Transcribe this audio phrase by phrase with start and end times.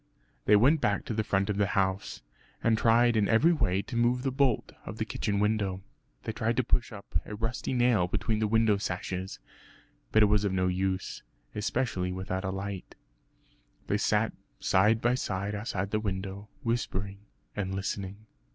[0.45, 2.23] They went back to the front of the house,
[2.63, 5.83] and tried in every way to move the bolt of the kitchen window.
[6.23, 9.37] They tried to push up a rusty nail between the window sashes;
[10.11, 11.21] but it was of no use,
[11.53, 12.95] especially without a light.
[13.85, 17.19] They sat side by side outside the window, whispering
[17.55, 18.25] and listening.